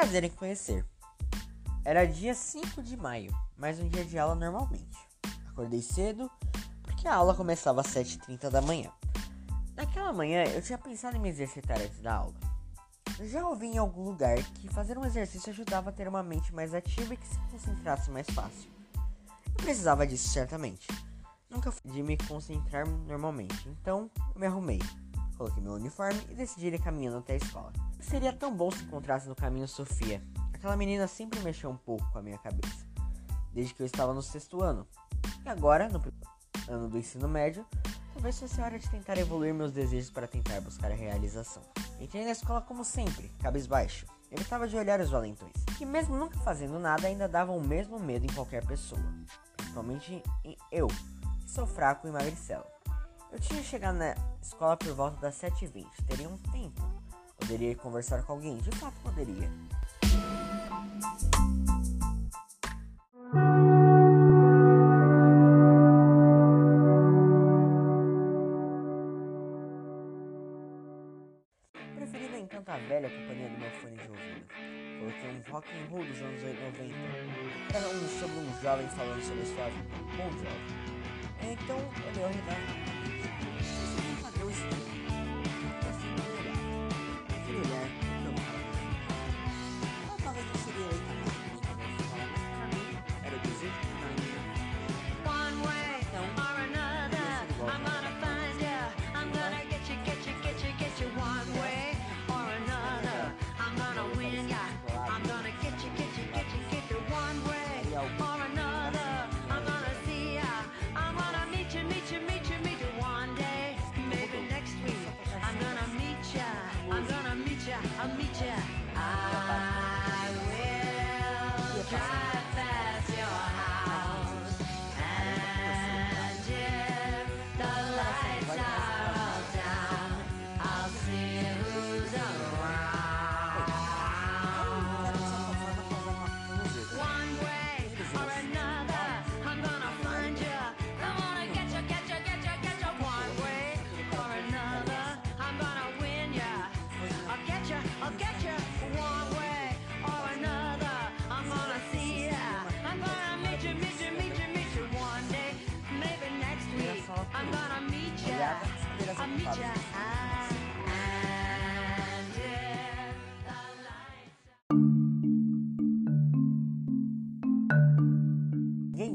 [0.00, 0.82] prazer em conhecer.
[1.84, 4.96] Era dia 5 de maio, mais um dia de aula normalmente.
[5.50, 6.30] Acordei cedo,
[6.80, 8.90] porque a aula começava às 7h30 da manhã.
[9.76, 12.32] Naquela manhã eu tinha pensado em me exercitar antes da aula.
[13.24, 16.72] Já ouvi em algum lugar que fazer um exercício ajudava a ter uma mente mais
[16.72, 18.70] ativa e que se concentrasse mais fácil.
[19.44, 20.88] Eu precisava disso certamente.
[21.50, 24.78] Nunca fui de me concentrar normalmente, então eu me arrumei,
[25.36, 27.89] coloquei meu uniforme e decidi ir caminhando até a escola.
[28.02, 30.22] Seria tão bom se encontrasse no caminho Sofia.
[30.52, 32.84] Aquela menina sempre mexeu um pouco com a minha cabeça,
[33.52, 34.86] desde que eu estava no sexto ano.
[35.44, 36.02] E agora, no
[36.68, 37.64] ano do ensino médio,
[38.12, 41.62] talvez fosse hora de tentar evoluir meus desejos para tentar buscar a realização.
[42.00, 44.06] Entrei na escola como sempre, cabisbaixo.
[44.30, 48.24] Evitava de olhar os valentões, que mesmo nunca fazendo nada ainda davam o mesmo medo
[48.24, 49.02] em qualquer pessoa.
[49.56, 52.64] Principalmente em eu, que sou fraco e magricelo.
[53.32, 56.99] Eu tinha chegado na escola por volta das 7h20, teria um tempo.
[57.50, 59.50] Poderia conversar com alguém, de fato poderia.
[71.96, 74.46] Preferi nem tanto a velha companhia do meu fone de ouvido.
[75.00, 77.74] Coloquei um rock and roll dos anos 90.
[77.74, 79.88] Era um sobre um jovem falando sobre sua vida.
[80.16, 81.52] Bom jovem.
[81.52, 82.89] Então eu dei ao redor.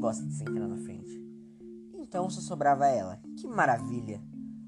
[0.06, 1.20] Gosta de se na frente.
[1.96, 3.20] Então só sobrava ela.
[3.40, 4.22] Que maravilha!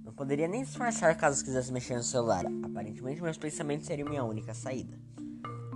[0.04, 2.44] Não poderia nem disfarçar caso quisesse mexer no celular.
[2.64, 5.00] Aparentemente, meus pensamentos seriam minha única saída.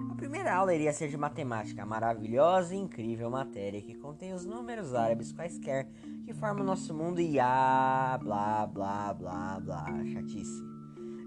[0.09, 4.47] A primeira aula iria ser de matemática, a maravilhosa e incrível matéria que contém os
[4.47, 5.87] números árabes quaisquer
[6.25, 10.59] que formam o nosso mundo e ah, blá blá blá blá, chatice.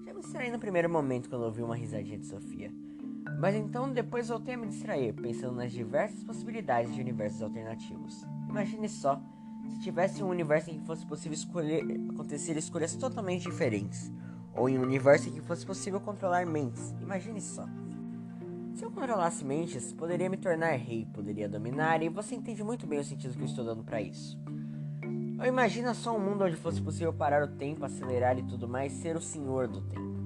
[0.05, 2.73] Já me distraí no primeiro momento quando ouvi uma risadinha de Sofia.
[3.39, 8.25] Mas então depois voltei a me distrair, pensando nas diversas possibilidades de universos alternativos.
[8.49, 9.21] Imagine só,
[9.69, 14.12] se tivesse um universo em que fosse possível escolher, acontecer escolhas totalmente diferentes,
[14.55, 16.94] ou em um universo em que fosse possível controlar mentes.
[17.00, 17.67] Imagine só.
[18.75, 22.99] Se eu controlasse mentes, poderia me tornar rei, poderia dominar, e você entende muito bem
[22.99, 24.39] o sentido que eu estou dando para isso.
[25.39, 28.93] Ou imagina só um mundo onde fosse possível parar o tempo, acelerar e tudo mais,
[28.93, 30.24] ser o senhor do tempo.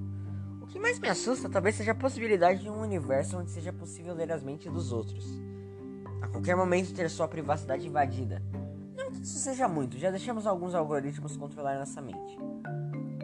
[0.69, 4.13] O que mais me assusta talvez seja a possibilidade de um universo onde seja possível
[4.13, 5.25] ler as mentes dos outros.
[6.21, 8.39] A qualquer momento ter sua privacidade invadida.
[8.95, 12.37] Não que isso seja muito, já deixamos alguns algoritmos controlar nossa mente.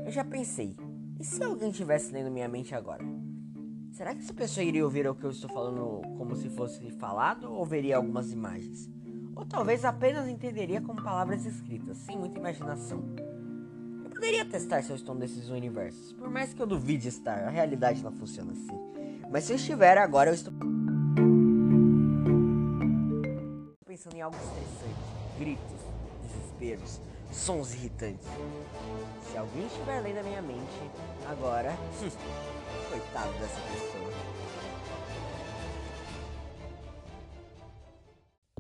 [0.03, 0.75] Eu já pensei,
[1.19, 3.05] e se alguém estivesse lendo minha mente agora?
[3.91, 7.53] Será que essa pessoa iria ouvir o que eu estou falando como se fosse falado
[7.53, 8.89] ou veria algumas imagens?
[9.35, 13.03] Ou talvez apenas entenderia como palavras escritas, sem muita imaginação.
[14.15, 18.01] Poderia testar se eu estou nesses universos, por mais que eu duvide estar, a realidade
[18.01, 18.79] não funciona assim.
[19.29, 20.53] Mas se eu estiver agora, eu estou
[23.85, 25.81] pensando em algo estressante, gritos,
[26.23, 28.25] desesperos, sons irritantes.
[29.29, 30.91] Se alguém estiver lendo a minha mente
[31.29, 31.73] agora,
[32.89, 34.13] coitado dessa pessoa.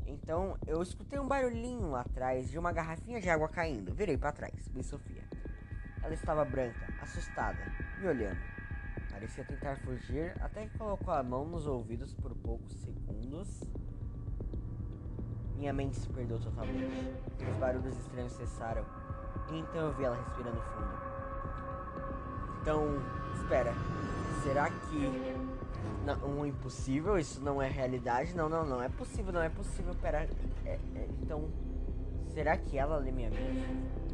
[0.05, 3.93] Então eu escutei um barulhinho atrás de uma garrafinha de água caindo.
[3.93, 5.23] Virei para trás, vi Sofia.
[6.05, 7.57] Ela estava branca, assustada,
[7.97, 8.37] me olhando.
[9.09, 13.63] Parecia tentar fugir, até que colocou a mão nos ouvidos por poucos segundos.
[15.55, 17.11] Minha mente se perdeu totalmente.
[17.49, 18.85] Os barulhos estranhos cessaram.
[19.51, 20.91] E então eu vi ela respirando fundo.
[22.61, 22.83] Então,
[23.41, 23.73] espera.
[24.43, 25.35] Será que
[26.05, 28.35] não, um impossível, isso não é realidade.
[28.35, 29.95] Não, não, não é possível, não é possível.
[29.95, 30.29] Pera,
[30.65, 31.49] é, é, então,
[32.31, 34.05] será que ela lê minha mente?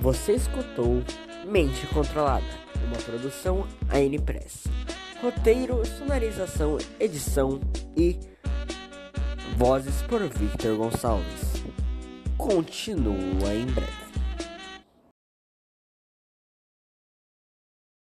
[0.00, 1.02] Você escutou
[1.44, 2.44] Mente Controlada,
[2.86, 4.64] uma produção AN Press.
[5.22, 7.60] Roteiro, sonorização, edição
[7.96, 8.18] e
[9.56, 11.64] vozes por Victor Gonçalves.
[12.36, 14.03] Continua em breve.